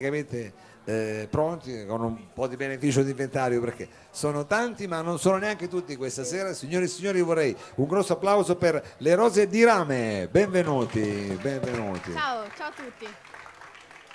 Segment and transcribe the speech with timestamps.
[0.00, 0.52] praticamente
[0.84, 5.38] eh, pronti con un po' di beneficio di inventario perché sono tanti ma non sono
[5.38, 6.52] neanche tutti questa sera.
[6.52, 10.28] Signori e signori vorrei un grosso applauso per le rose di rame.
[10.30, 12.12] Benvenuti benvenuti.
[12.12, 13.06] Ciao, ciao a tutti.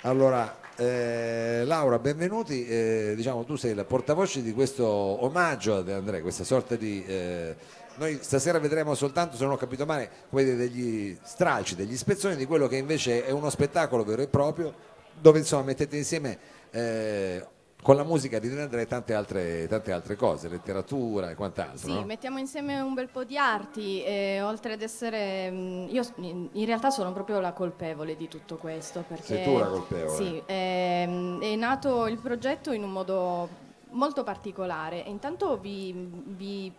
[0.00, 2.66] allora eh, Laura benvenuti.
[2.66, 7.54] Eh, diciamo tu sei la portavoce di questo omaggio ad Andrea questa sorta di eh,
[7.96, 12.66] noi stasera vedremo soltanto, se non ho capito male, degli stralci, degli spezzoni di quello
[12.66, 14.74] che invece è uno spettacolo vero e proprio,
[15.20, 16.38] dove insomma mettete insieme
[16.70, 17.46] eh,
[17.82, 21.76] con la musica di Andrea e tante altre, tante altre cose, letteratura e quant'altro.
[21.88, 22.04] Sì, no?
[22.04, 25.50] mettiamo insieme un bel po' di arti e oltre ad essere...
[25.50, 29.24] mh, Io in realtà sono proprio la colpevole di tutto questo perché...
[29.24, 30.16] Sei tu la colpevole.
[30.16, 33.48] Sì, ehm, è nato il progetto in un modo
[33.90, 35.00] molto particolare.
[35.00, 35.92] Intanto vi...
[36.26, 36.72] vi-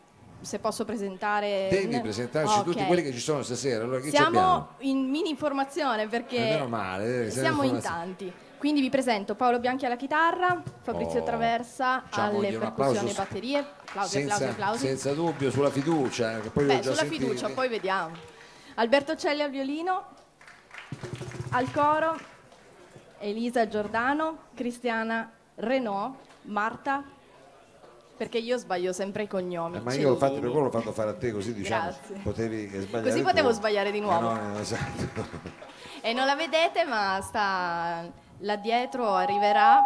[0.46, 1.68] se posso presentare...
[1.70, 2.64] Devi presentarci Ok.
[2.64, 3.84] tutti quelli che ci sono stasera.
[3.84, 8.32] Allora, Siamo in mini informazione perché Eh, male, eh, siamo in tanti.
[8.58, 13.60] Quindi vi presento Paolo Bianchi alla chitarra, Fabrizio Oh, Traversa alle percussioni e batterie.
[13.60, 14.88] Applausi, senza, applausi, applausi.
[14.88, 16.40] senza dubbio sulla fiducia.
[16.52, 17.26] Poi Beh, sulla sentito.
[17.26, 18.16] fiducia, poi vediamo.
[18.76, 20.06] Alberto Celli al violino,
[21.52, 22.16] al coro,
[23.20, 27.04] Elisa Giordano, Cristiana Renault, Marta,
[28.16, 29.78] perché io sbaglio sempre i cognomi.
[29.78, 32.16] Eh, ma io l'ho fatto per quello l'ho fatto fare a te così diciamo Grazie.
[32.24, 33.28] potevi eh, sbagliare Così tu.
[33.28, 34.32] potevo sbagliare di nuovo.
[34.32, 35.64] Eh, no, esatto.
[36.06, 38.08] E non la vedete, ma sta
[38.40, 39.82] là dietro, arriverà.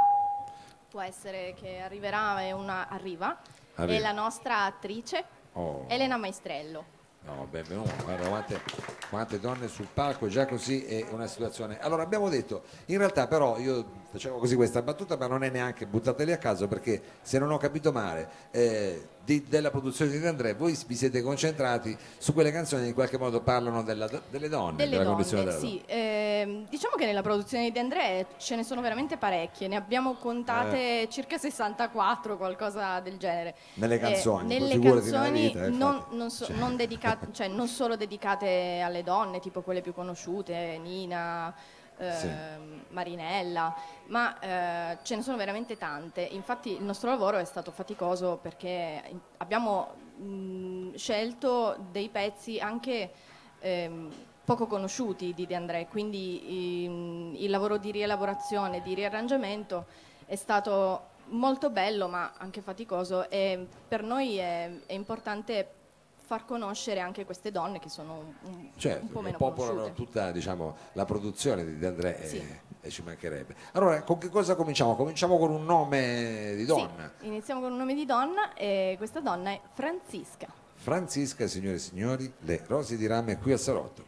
[0.90, 3.38] Può essere che arriverà e una arriva.
[3.76, 3.98] Arriva.
[3.98, 5.86] È la nostra attrice, Oh.
[5.88, 6.98] Elena Maestrello.
[7.22, 8.62] No, benvenuto, guarda quante,
[9.10, 11.80] quante donne sul palco, già così è una situazione.
[11.80, 15.86] Allora abbiamo detto, in realtà però io facevo così questa battuta, ma non è neanche
[15.86, 20.28] buttateli a caso perché se non ho capito male, eh, di- della produzione di De
[20.28, 24.50] André, voi vi siete concentrati su quelle canzoni che in qualche modo parlano della- delle
[24.50, 25.82] donne, Delle della donne, condizione della sì.
[25.86, 30.16] Ehm, diciamo che nella produzione di De André ce ne sono veramente parecchie, ne abbiamo
[30.16, 33.54] contate circa 64, qualcosa del genere.
[33.76, 36.16] Nelle Eh, canzoni, nelle figurati nella canzoni vita, eh, non, infatti.
[36.16, 36.56] non so- Cioè.
[36.56, 41.54] non dedicate, cioè non solo dedicate alle donne, tipo quelle più conosciute, Nina,
[42.00, 42.30] ehm, Sì.
[42.90, 43.76] Marinella,
[44.08, 46.22] ma eh, ce ne sono veramente tante.
[46.22, 49.02] Infatti il nostro lavoro è stato faticoso perché
[49.38, 53.12] abbiamo mh, scelto dei pezzi anche
[53.60, 54.12] ehm,
[54.44, 59.86] poco conosciuti di De André, quindi ehm, il lavoro di rielaborazione, di riarrangiamento
[60.26, 65.74] è stato molto bello ma anche faticoso e per noi è, è importante
[66.30, 70.04] far conoscere anche queste donne che sono un, Certo, un po' meno popolano conosciute.
[70.04, 72.38] tutta diciamo, la produzione di De André Sì.
[72.38, 73.56] e, e ci mancherebbe.
[73.72, 74.96] Allora, con che cosa cominciamo?
[74.96, 77.12] Cominciamo con un nome di donna.
[77.20, 80.46] Sì, iniziamo con un nome di donna e questa donna è Francisca.
[80.76, 84.06] Francisca, signore e signori, le rose di rame qui al salotto.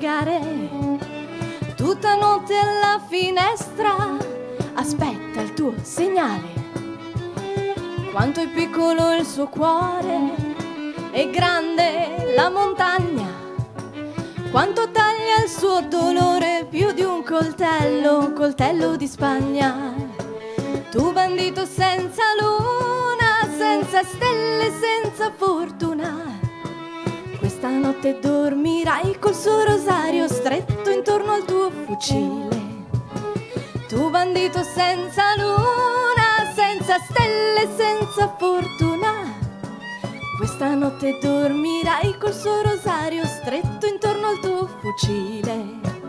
[0.00, 0.40] Pregare
[1.76, 4.16] tutta notte alla finestra
[4.72, 6.48] aspetta il tuo segnale.
[8.10, 10.34] Quanto è piccolo il suo cuore,
[11.10, 13.28] è grande la montagna.
[14.50, 19.92] Quanto taglia il suo dolore più di un coltello, coltello di Spagna.
[20.90, 26.29] Tu bandito senza luna, senza stelle, senza fortuna.
[27.60, 32.58] Questa notte dormirai col suo rosario stretto intorno al tuo fucile.
[33.86, 39.36] Tu bandito senza luna, senza stelle, senza fortuna.
[40.38, 45.99] Questa notte dormirai col suo rosario stretto intorno al tuo fucile.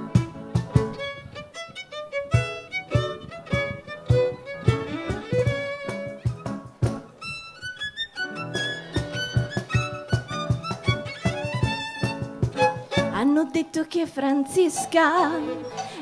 [13.71, 15.31] Detto che Francisca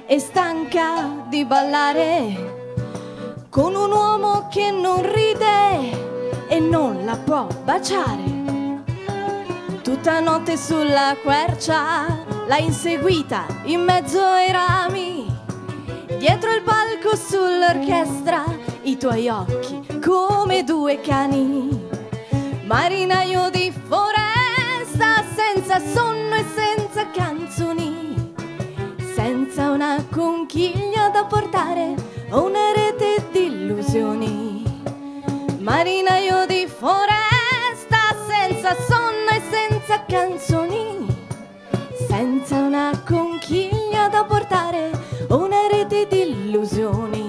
[0.07, 8.37] è stanca di ballare con un uomo che non ride e non la può baciare.
[9.83, 12.07] Tutta notte sulla quercia
[12.47, 15.27] l'ha inseguita in mezzo ai rami.
[16.17, 18.45] Dietro il palco sull'orchestra
[18.83, 21.87] i tuoi occhi come due cani.
[22.63, 26.29] Marinaio di foresta senza sonno
[26.99, 28.33] senza canzoni.
[29.15, 31.95] senza una conchiglia da portare
[32.31, 34.63] o una rete di illusioni.
[35.59, 41.07] Marinaio di foresta senza sonno e senza canzoni,
[42.07, 44.91] senza una conchiglia da portare
[45.29, 47.28] o una rete di illusioni.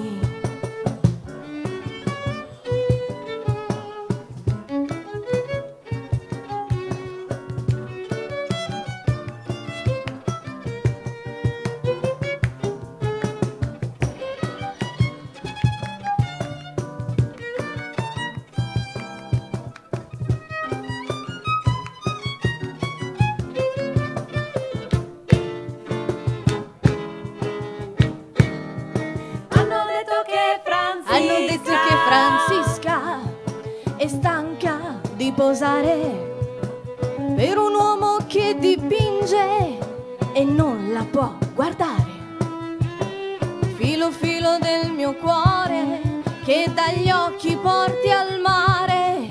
[46.51, 49.29] Che dagli occhi porti al mare.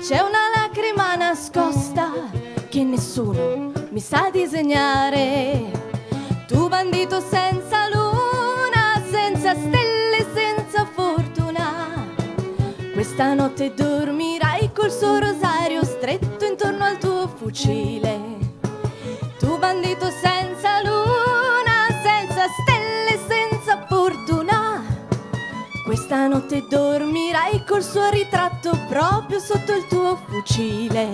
[0.00, 2.10] C'è una lacrima nascosta
[2.68, 5.70] che nessuno mi sa disegnare.
[6.48, 12.04] Tu bandito senza luna, senza stelle, senza fortuna.
[12.92, 18.18] Questa notte dormirai col suo rosario stretto intorno al tuo fucile.
[19.38, 20.63] Tu bandito senza
[26.06, 31.06] Questa notte dormirai col suo ritratto proprio sotto il tuo fucile.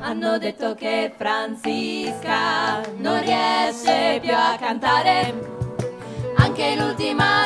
[0.00, 5.58] Hanno detto che Francisca non riesce più a cantare.
[6.38, 7.39] Anche l'ultima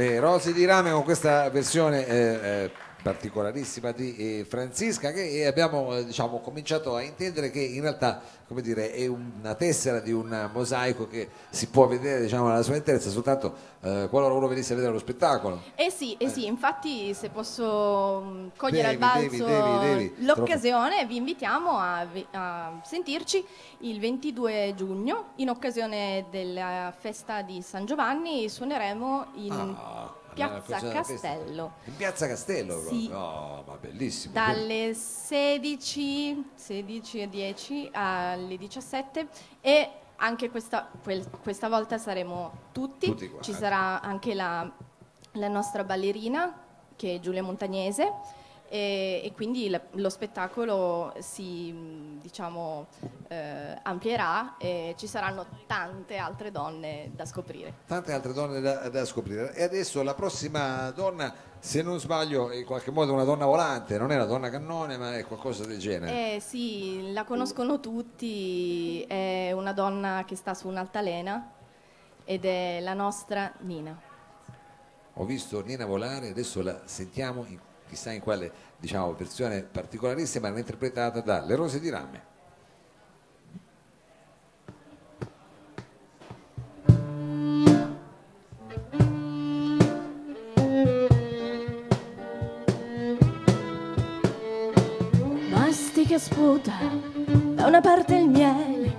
[0.00, 2.70] Le rose di rame con questa versione eh, eh,
[3.02, 8.22] particolarissima di eh, Francisca che eh, abbiamo eh, diciamo, cominciato a intendere che in realtà
[8.50, 12.74] come dire, è una tessera di un mosaico che si può vedere diciamo, nella sua
[12.74, 15.62] interezza soltanto eh, qualora uno venisse a vedere lo spettacolo.
[15.76, 21.06] Eh sì, eh sì, infatti se posso mh, cogliere Devi, al balzo devi, devi, l'occasione,
[21.06, 23.46] vi invitiamo a, a sentirci
[23.82, 30.90] il 22 giugno in occasione della festa di San Giovanni, suoneremo in Ah, Piazza festa.
[30.92, 31.72] Castello.
[31.84, 33.06] In Piazza Castello Sì.
[33.08, 33.18] proprio.
[33.18, 34.32] Oh, ma bellissimo.
[34.34, 39.28] dalle 16, 16 e 10 alle 17
[39.60, 44.70] e anche questa, quel- questa volta saremo tutti, Tutti ci sarà anche la,
[45.32, 46.54] la nostra ballerina
[46.96, 48.12] che è Giulia Montagnese
[48.72, 52.86] e, e quindi la- lo spettacolo si diciamo,
[53.26, 57.74] eh, amplierà e ci saranno tante altre donne da scoprire.
[57.86, 59.52] tante altre donne da, da scoprire.
[59.54, 63.98] E adesso la prossima donna, se non sbaglio, è in qualche modo una donna volante,
[63.98, 66.36] non è una donna cannone, ma è qualcosa del genere.
[66.36, 71.50] Eh sì, la conoscono tutti, è una donna che sta su un'altalena
[72.24, 74.00] ed è la nostra Nina.
[75.14, 77.58] Ho visto Nina volare, adesso la sentiamo in,
[77.90, 82.28] chissà in quale diciamo, versione particolarissima, ma interpretata da Le Rose di Rame.
[95.50, 96.72] Mastica e sputa
[97.54, 98.96] da una parte il miele,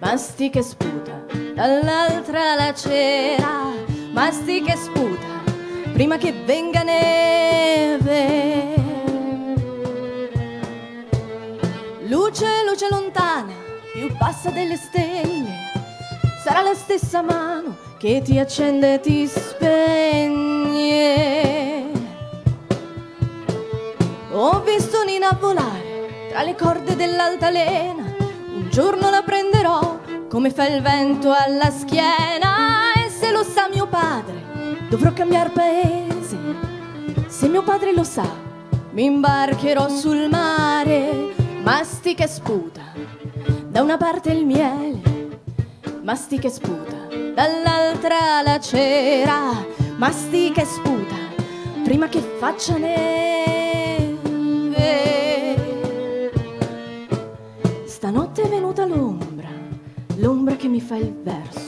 [0.00, 3.72] mastica e sputa dall'altra la cera,
[4.12, 5.37] mastica e sputa
[5.98, 8.76] prima che venga neve.
[12.06, 13.52] Luce, luce lontana,
[13.92, 15.72] più bassa delle stelle,
[16.44, 20.76] sarà la stessa mano che ti accende e ti spegne.
[24.30, 28.04] Ho visto Nina volare tra le corde dell'altalena.
[28.54, 32.92] Un giorno la prenderò come fa il vento alla schiena.
[32.94, 34.57] E se lo sa mio padre,
[34.88, 36.36] dovrò cambiare paese.
[37.26, 38.28] Se mio padre lo sa,
[38.92, 41.34] mi imbarcherò sul mare.
[41.62, 42.82] Mastica e sputa,
[43.68, 45.00] da una parte il miele,
[46.02, 49.76] mastica e sputa, dall'altra la cera.
[49.96, 51.16] Mastica e sputa,
[51.82, 53.56] prima che faccia neve.
[57.84, 59.48] Stanotte è venuta l'ombra,
[60.16, 61.67] l'ombra che mi fa il verso.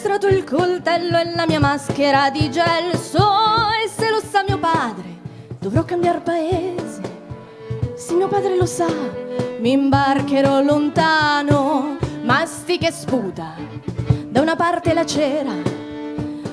[0.00, 3.18] Mostrato il coltello e la mia maschera di gelso.
[3.84, 5.18] E se lo sa mio padre,
[5.58, 7.00] dovrò cambiare paese.
[7.96, 8.86] Se mio padre lo sa,
[9.58, 11.96] mi imbarcherò lontano.
[12.22, 13.56] Mastica e sputa,
[14.28, 15.50] da una parte la cera,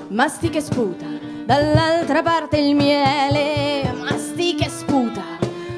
[0.08, 1.06] mastica e sputa,
[1.46, 5.22] dall'altra parte il miele, mastica e sputa,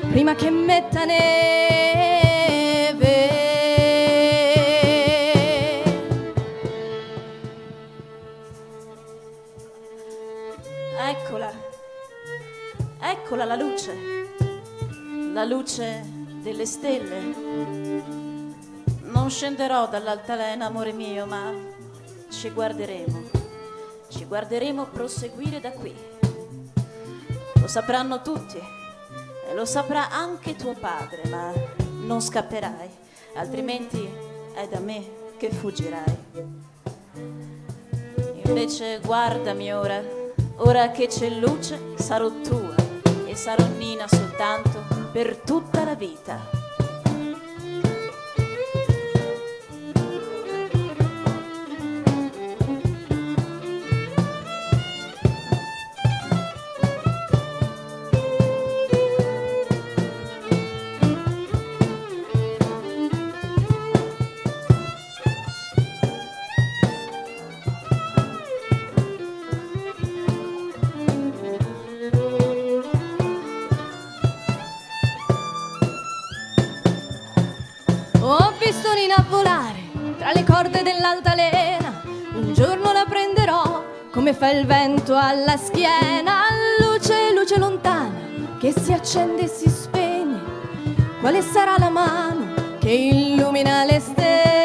[0.09, 1.96] prima che metta neve.
[13.17, 13.95] Eccola la luce,
[15.33, 16.03] la luce
[16.41, 17.35] delle stelle.
[19.01, 21.51] Non scenderò dall'altalena, amore mio, ma
[22.29, 23.23] ci guarderemo,
[24.09, 25.93] ci guarderemo proseguire da qui.
[27.59, 31.51] Lo sapranno tutti e lo saprà anche tuo padre, ma
[32.05, 32.89] non scapperai,
[33.35, 34.07] altrimenti
[34.53, 35.05] è da me
[35.37, 36.25] che fuggirai.
[38.45, 40.01] Invece guardami ora,
[40.57, 42.86] ora che c'è luce sarò tua
[43.37, 46.66] sarò Nina soltanto per tutta la vita.
[84.27, 86.41] Come fa il vento alla schiena.
[86.81, 88.11] Luce, luce lontana
[88.59, 90.41] che si accende e si spegne.
[91.21, 94.56] Quale sarà la mano che illumina le stelle?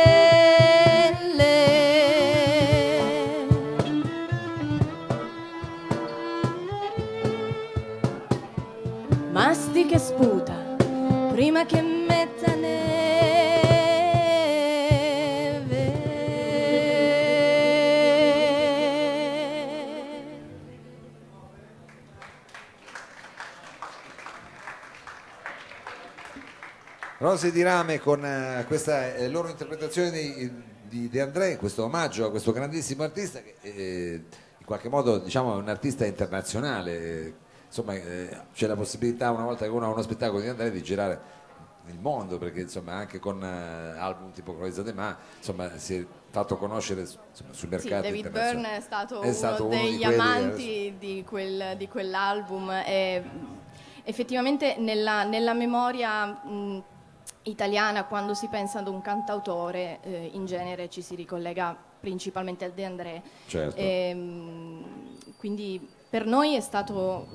[27.22, 30.50] Rose di Rame con eh, questa eh, loro interpretazione di,
[30.88, 34.24] di De André, questo omaggio a questo grandissimo artista che eh,
[34.58, 37.00] in qualche modo diciamo, è un artista internazionale.
[37.00, 37.34] eh,
[37.66, 40.82] insomma, eh, c'è la possibilità una volta che uno ha uno spettacolo di André di
[40.82, 41.20] girare
[41.86, 46.06] il mondo perché insomma anche con eh, album tipo Croisa de Ma insomma si è
[46.28, 48.62] fatto conoscere insomma, sul Sì, mercato David internazionale.
[48.62, 52.70] Byrne è stato, È stato uno uno di degli quelli, amanti di, quel- di quell'album
[52.84, 53.22] e
[54.04, 56.82] effettivamente nella, nella memoria mh,
[57.44, 62.72] italiana quando si pensa ad un cantautore eh, in genere ci si ricollega principalmente al
[62.72, 63.76] De André Certo.
[63.76, 64.84] Ehm,
[65.38, 67.26] quindi per noi è stato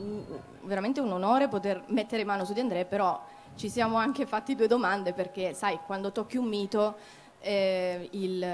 [0.62, 3.20] veramente un onore poter mettere mano su De André, però
[3.56, 6.96] ci siamo anche fatti due domande perché, sai, quando tocchi un mito,
[7.40, 8.46] eh, il,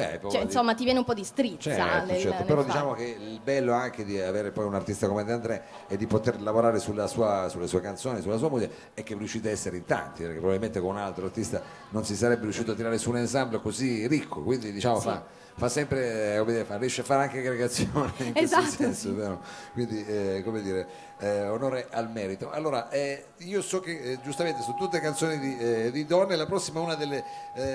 [0.00, 1.70] Cioè, cioè, insomma, ti viene un po' di strizza.
[1.70, 5.06] Certo, nel- certo, nel però diciamo che il bello anche di avere poi un artista
[5.08, 8.72] come De André e di poter lavorare sulla sua- sulle sue canzoni, sulla sua musica
[8.92, 12.14] è che riuscite a essere in tanti, perché probabilmente con un altro artista non si
[12.14, 15.06] sarebbe riuscito a tirare su un ensemble così ricco, quindi diciamo Sì.
[15.06, 15.24] fa,
[15.56, 19.08] fa sempre, eh, come dire, fa- riesce a fare anche aggregazione in Esatto, questo senso,
[19.08, 19.14] sì.
[19.14, 19.40] vero?
[19.72, 20.86] quindi eh, come dire,
[21.18, 22.50] eh, onore al merito.
[22.50, 26.46] Allora, eh, io so che eh, giustamente su tutte canzoni di, eh, di donne, la
[26.46, 27.24] prossima è una delle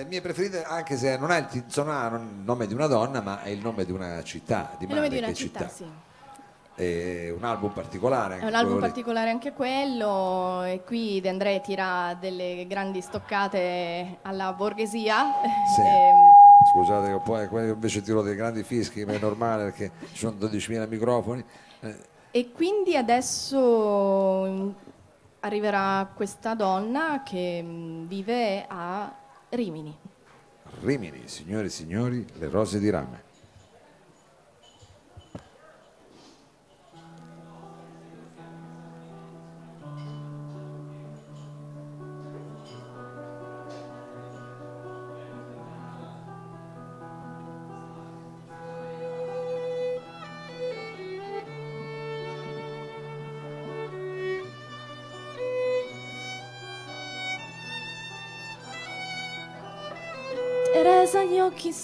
[0.08, 3.60] mie preferite, anche se non ha il, il nome di una donna, ma è il
[3.62, 5.86] nome di una città, di È il nome di una che città, sì.
[6.74, 8.40] È un album particolare.
[8.40, 8.92] È anche un album quello lì.
[8.92, 15.26] particolare anche quello e qui De André tira delle grandi stoccate alla borghesia.
[15.76, 15.82] Sì.
[15.82, 20.18] Ehm, Scusate che poi quello invece tiro dei grandi fischi, ma è normale perché ci
[20.20, 21.44] sono 12.000 microfoni.
[21.82, 21.96] Eh,
[22.32, 24.70] E quindi adesso mm,
[25.41, 29.13] arriverà questa donna che mm, vive a
[29.50, 29.98] Rimini.
[30.84, 33.24] Rimini, signore e signori, le rose di rame.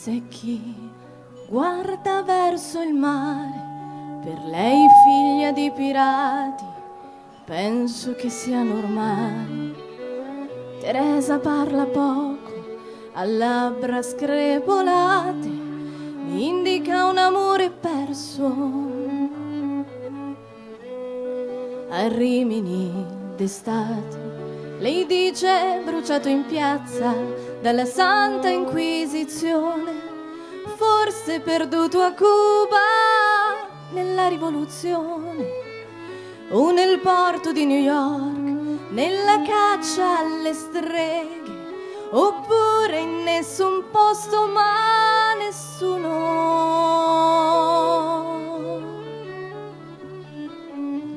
[0.07, 0.61] Occhi secchi,
[1.49, 3.65] guarda verso il mare.
[4.23, 6.63] Per lei figlia di pirati,
[7.45, 9.85] penso che sia normale.
[10.79, 12.51] Teresa parla poco,
[13.13, 18.45] ha labbra screpolate, mi indica un amore perso.
[21.89, 27.13] A Rimini d'estate, lei dice bruciato in piazza
[27.61, 29.96] dalla Santa Inquisizione,
[31.27, 32.77] forse perduto a Cuba
[33.91, 35.45] nella rivoluzione
[36.51, 41.51] o nel porto di New York, nella caccia alle streghe,
[42.11, 46.05] oppure in nessun posto ma nessuno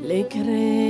[0.01, 0.90] le crede.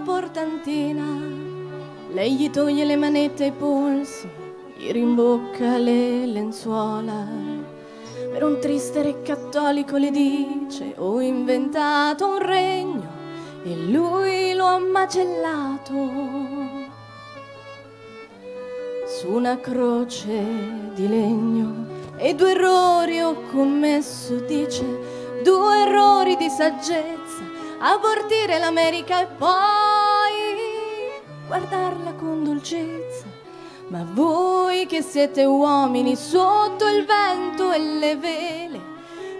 [0.00, 1.04] Sua portantina.
[2.12, 4.28] Lei gli toglie le manette ai polsi,
[4.76, 7.26] gli rimbocca le lenzuola.
[8.32, 13.18] Per un triste re cattolico le dice: Ho inventato un regno
[13.62, 15.94] e lui lo ha macellato
[19.06, 20.42] su una croce
[20.94, 21.86] di legno
[22.16, 27.42] e due errori ho commesso, dice, due errori di saggezza,
[27.80, 29.89] abortire l'America e poi
[31.60, 33.26] guardarla con dolcezza.
[33.88, 38.80] Ma voi che siete uomini sotto il vento e le vele,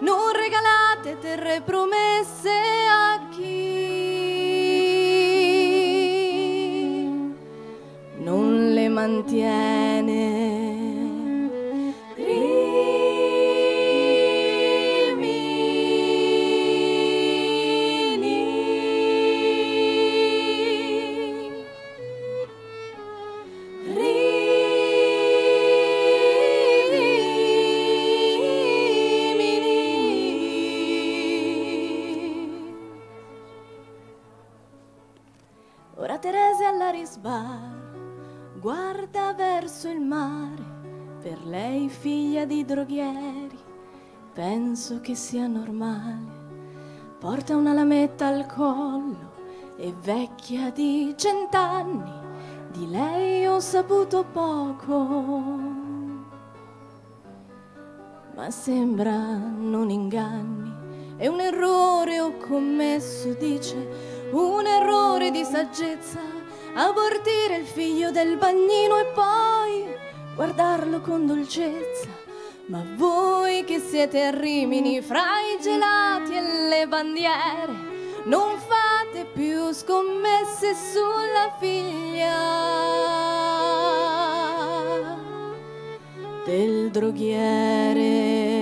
[0.00, 2.50] non regalate terre promesse
[2.90, 3.78] a chi
[8.18, 10.29] non le mantiene.
[44.70, 46.38] Penso che sia normale.
[47.18, 49.32] Porta una lametta al collo
[49.76, 52.12] e vecchia di cent'anni,
[52.70, 54.98] di lei ho saputo poco.
[58.36, 60.72] Ma sembra non inganni,
[61.16, 66.20] è un errore ho commesso, dice, un errore di saggezza,
[66.74, 69.96] abortire il figlio del bagnino e poi
[70.36, 72.19] guardarlo con dolcezza.
[72.70, 77.72] Ma voi che siete a Rimini fra i gelati e le bandiere,
[78.26, 82.36] non fate più scommesse sulla figlia
[86.44, 88.59] del droghiere.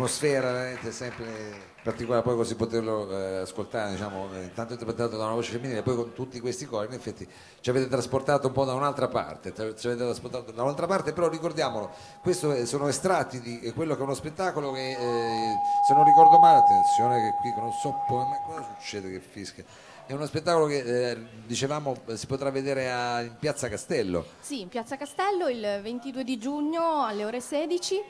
[0.00, 5.34] Un'atmosfera veramente sempre particolare, poi così poterlo eh, ascoltare, diciamo, eh, intanto interpretato da una
[5.34, 7.26] voce femminile, poi con tutti questi cori, in effetti
[7.60, 11.28] ci avete trasportato un po' da un'altra parte, ci avete trasportato da un'altra parte, però
[11.28, 11.90] ricordiamolo,
[12.22, 15.54] questo sono estratti di quello che è uno spettacolo che, eh,
[15.86, 19.64] se non ricordo male, attenzione che qui non so ma cosa succede che fischia?
[20.06, 24.26] È uno spettacolo che, eh, dicevamo, si potrà vedere a- in Piazza Castello.
[24.40, 28.02] Sì, in Piazza Castello il 22 di giugno alle ore 16.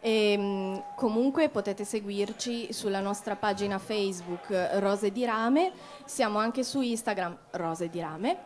[0.00, 5.72] E, mh, comunque potete seguirci sulla nostra pagina Facebook Rose di Rame,
[6.04, 8.38] siamo anche su Instagram Rose di Rame.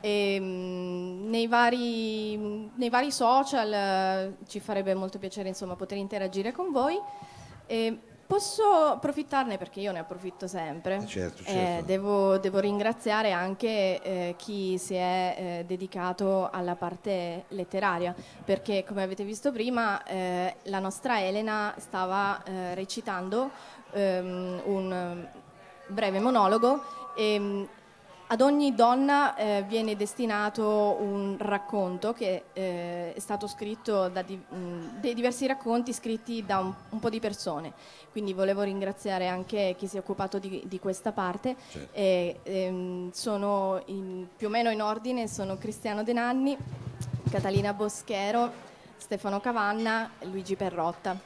[0.00, 2.36] E, mh, nei, vari,
[2.74, 7.00] nei vari social eh, ci farebbe molto piacere insomma, poter interagire con voi.
[7.66, 7.98] E
[8.34, 10.96] posso approfittarne perché io ne approfitto sempre.
[10.96, 11.84] Eh, certo, Eh, certo.
[11.86, 18.12] devo, devo ringraziare anche eh, chi si è eh, dedicato alla parte letteraria,
[18.44, 22.42] perché come avete visto prima eh, la nostra Elena stava
[22.74, 23.50] recitando
[23.92, 25.28] ehm, un
[25.86, 26.82] breve monologo
[27.16, 27.68] e mh,
[28.34, 34.34] ad ogni donna eh, viene destinato un racconto che eh, è stato scritto da di-
[34.36, 37.72] mh, dei diversi racconti scritti da un, un po' di persone.
[38.10, 41.54] Quindi volevo ringraziare anche chi si è occupato di, di questa parte.
[41.70, 41.88] Certo.
[41.92, 46.56] E, ehm, sono in- più o meno in ordine, sono Cristiano Denanni,
[47.30, 48.50] Catalina Boschero,
[48.96, 51.16] Stefano Cavanna e Luigi Perrotta.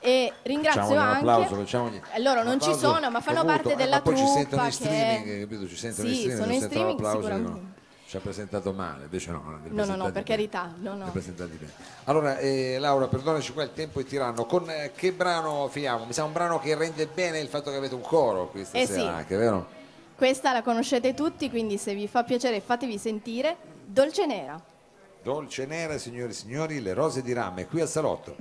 [0.00, 1.18] E ringrazio Facciamogli un anche...
[1.18, 4.16] applauso, facciamogli Eh, loro un non ci applauso sono, ma fanno parte della ma poi
[4.16, 5.68] ci sentono in streaming, che- capito?
[5.68, 7.76] Ci sentono Sì, in streaming, sono in streaming sicuramente.
[8.06, 9.42] Ci ha presentato male, invece no.
[9.68, 10.24] No, no, no, per bene.
[10.24, 11.12] carità, no, no.
[12.04, 14.46] Allora, eh, Laura, perdonaci qua il tempo è tiranno.
[14.46, 16.06] Con eh, che brano finiamo?
[16.06, 18.64] Mi sa un brano che rende bene il fatto che avete un coro qui Eh
[18.64, 19.06] stasera sì.
[19.06, 19.66] anche, vero?
[20.16, 23.56] Questa la conoscete tutti, quindi se vi fa piacere fatevi sentire.
[23.84, 24.58] Dolce Nera.
[25.22, 28.34] Dolce Nera, signori e signori, le rose di rame qui al salotto.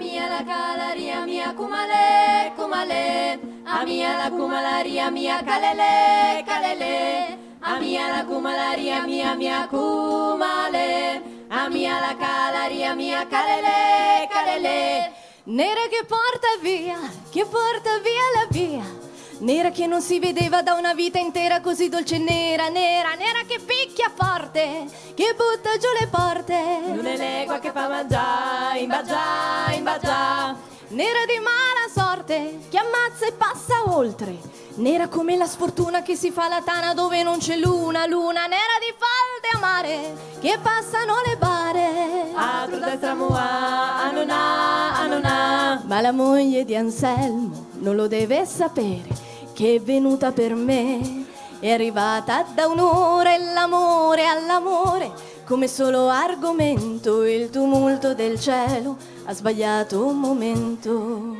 [0.00, 3.38] Amia la calaria mia kumale, kumale.
[3.66, 7.36] Amia la kumalaria mia calele, calele.
[7.60, 11.20] Amia la kumalaria mia mia kumale.
[11.50, 15.12] Amia la calaria mia calele, calele.
[15.44, 16.98] Nera che porta via,
[17.30, 19.08] che porta via la via.
[19.40, 23.58] Nera che non si vedeva da una vita intera così dolce nera, nera, nera che
[23.58, 24.84] picchia forte,
[25.14, 26.58] che butta giù le porte.
[26.94, 30.56] Non è legua che fa mangiare, imbagià, imbagià.
[30.88, 34.36] Nera di mala sorte, che ammazza e passa oltre.
[34.74, 38.46] Nera come la sfortuna che si fa la tana dove non c'è luna, luna.
[38.46, 42.32] Nera di falde amare, che passano le bare.
[42.34, 45.82] Altro destra mua, anona, anona.
[45.86, 49.06] Ma la moglie di Anselmo non lo deve sapere
[49.52, 51.26] che è venuta per me.
[51.60, 57.24] È arrivata da un'ora e l'amore all'amore come solo argomento.
[57.24, 61.34] Il tumulto del cielo ha sbagliato un momento.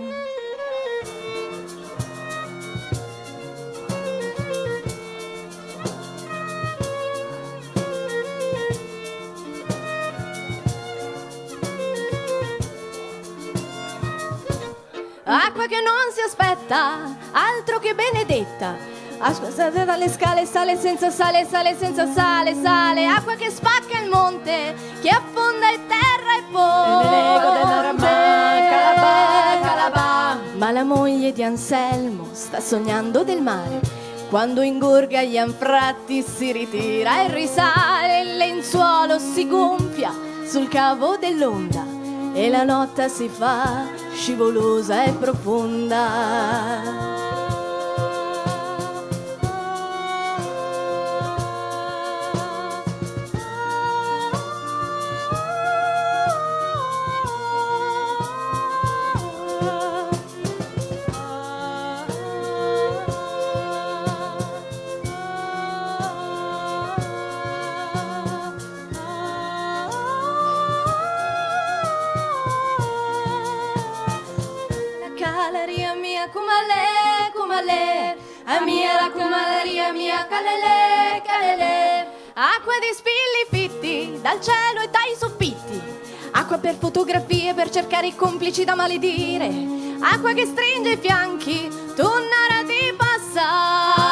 [15.23, 18.75] Acqua che non si aspetta, altro che benedetta.
[19.23, 23.07] Sale dalle scale, sale senza sale, sale senza sale, sale.
[23.07, 26.45] Acqua che spacca il monte, che affonda in terra e
[29.61, 30.39] calabà.
[30.57, 33.81] Ma la moglie di Anselmo sta sognando del mare.
[34.31, 40.15] Quando ingorga gli anfratti si ritira e risale, il lenzuolo si gonfia
[40.47, 41.85] sul cavo dell'onda
[42.33, 47.20] e la notte si fa scivolosa e profonda.
[78.51, 82.09] Kumale, a mia la kumalaria mia calele, calele.
[82.35, 85.81] Acqua di spilli fitti dal cielo e dai soffitti.
[86.33, 89.49] Acqua per fotografie per cercare i complici da maledire.
[90.01, 94.09] Acqua che stringe i fianchi, tunnara di passanti.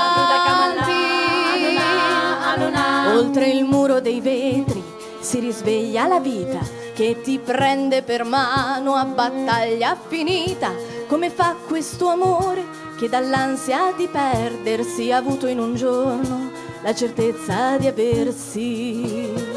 [3.16, 4.83] Oltre il muro dei vetri
[5.20, 6.61] si risveglia la vita
[6.94, 10.72] che ti prende per mano a battaglia finita.
[11.07, 16.50] Come fa questo amore che dall'ansia di perdersi ha avuto in un giorno
[16.82, 19.47] la certezza di aversi.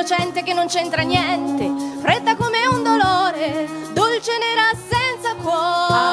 [0.00, 6.08] Innocente che non c'entra niente, fredda come un dolore, dolce nera senza cuore.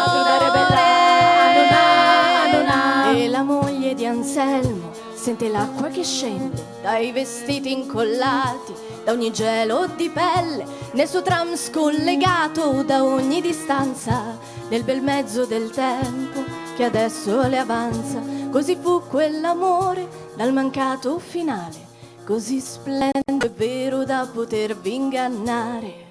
[3.16, 8.74] E la moglie di Anselmo sente l'acqua che scende dai vestiti incollati,
[9.06, 15.46] da ogni gelo di pelle, nel suo tram scollegato da ogni distanza, nel bel mezzo
[15.46, 16.44] del tempo
[16.76, 18.20] che adesso le avanza.
[18.52, 21.86] Così fu quell'amore dal mancato finale,
[22.26, 26.07] così splendido vero da potervi ingannare.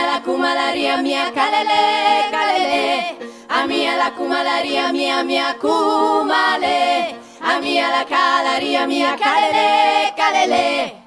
[0.00, 3.16] Amia la kumalaria mia calele, calele.
[3.48, 7.18] Amia la kumalaria mia mia kumale.
[7.40, 11.00] Amia la calaria mia calele, calele.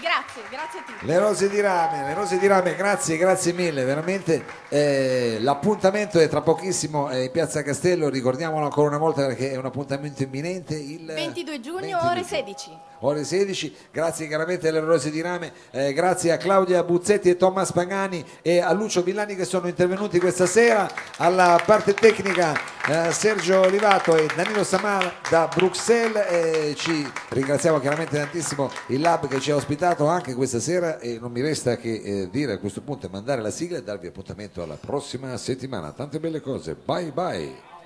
[0.00, 1.06] Grazie, grazie a tutti.
[1.06, 6.28] Le rose di rame, le rose di rame, grazie, grazie mille, veramente eh, l'appuntamento è
[6.28, 10.74] tra pochissimo eh, in Piazza Castello, ricordiamolo ancora una volta perché è un appuntamento imminente
[10.74, 12.78] il 22 giugno, 22 ore 16.
[13.00, 17.72] Ore 16, grazie chiaramente alle rose di rame, eh, grazie a Claudia Buzzetti e Tommas
[17.72, 22.54] Pagani e a Lucio Villani che sono intervenuti questa sera, alla parte tecnica
[22.86, 29.28] eh, Sergio Olivato e Danilo Samar da Bruxelles e ci ringraziamo chiaramente tantissimo il Lab
[29.28, 32.58] che ci ha ospitato anche questa sera e non mi resta che eh, dire a
[32.58, 37.10] questo punto mandare la sigla e darvi appuntamento alla prossima settimana, tante belle cose, bye
[37.12, 37.77] bye!